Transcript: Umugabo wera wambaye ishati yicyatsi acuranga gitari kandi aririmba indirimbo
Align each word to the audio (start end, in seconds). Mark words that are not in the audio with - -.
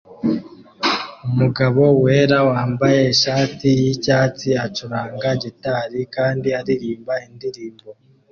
Umugabo 1.29 1.81
wera 2.03 2.37
wambaye 2.49 2.99
ishati 3.13 3.67
yicyatsi 3.79 4.49
acuranga 4.65 5.29
gitari 5.43 5.99
kandi 6.15 6.47
aririmba 6.59 7.13
indirimbo 7.27 7.87